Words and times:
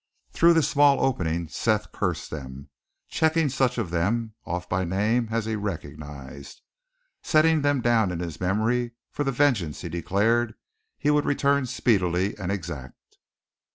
Through 0.31 0.55
this 0.55 0.67
small 0.67 0.99
opening 0.99 1.47
Seth 1.47 1.91
cursed 1.91 2.31
them, 2.31 2.69
checking 3.07 3.49
such 3.49 3.77
of 3.77 3.91
them 3.91 4.33
off 4.47 4.67
by 4.67 4.83
name 4.83 5.27
as 5.29 5.45
he 5.45 5.55
recognized, 5.55 6.61
setting 7.21 7.61
them 7.61 7.81
down 7.81 8.09
in 8.09 8.19
his 8.19 8.41
memory 8.41 8.93
for 9.11 9.23
the 9.23 9.31
vengeance 9.31 9.81
he 9.81 9.89
declared 9.89 10.55
he 10.97 11.11
would 11.11 11.25
return 11.25 11.67
speedily 11.67 12.35
and 12.39 12.51
exact. 12.51 13.17